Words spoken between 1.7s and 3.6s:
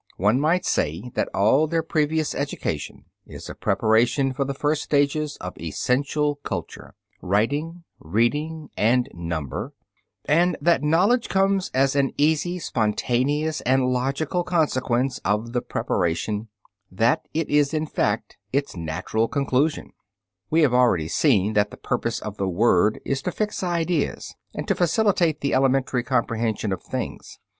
previous education is a